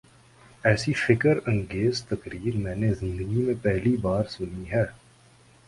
ایسی 0.63 0.93
فکر 0.93 1.37
انگیز 1.45 2.03
تقریر 2.05 2.57
میں 2.57 2.75
نے 2.75 2.93
زندگی 2.93 3.41
میں 3.41 3.55
پہلی 3.61 3.95
بار 3.97 4.23
سنی 4.29 4.71
ہے۔ 4.71 4.83